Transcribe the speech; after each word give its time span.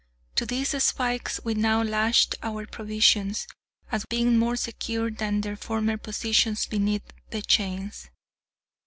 To 0.37 0.47
these 0.47 0.69
spikes 0.83 1.39
we 1.43 1.53
now 1.53 1.83
lashed 1.83 2.33
our 2.41 2.65
provisions, 2.65 3.45
as 3.91 4.03
being 4.07 4.35
more 4.35 4.55
secure 4.55 5.11
than 5.11 5.41
their 5.41 5.55
former 5.55 5.95
position 5.97 6.57
beneath 6.71 7.03
the 7.29 7.43
chains. 7.43 8.09